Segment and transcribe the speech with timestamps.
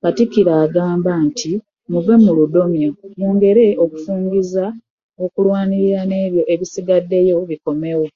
[0.00, 1.52] Katikkiro agamba nti
[1.90, 4.64] muve mu ludomyo, mwongere kufungiza
[5.24, 8.06] okulwanirira n’ebyo ebikyasigaddeyo bikomewo.